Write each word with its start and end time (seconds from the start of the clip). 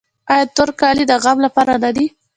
آیا 0.31 0.45
تور 0.55 0.69
کالي 0.79 1.03
د 1.07 1.13
غم 1.23 1.37
لپاره 1.45 1.73
نه 1.83 1.89
دي؟ 1.95 2.05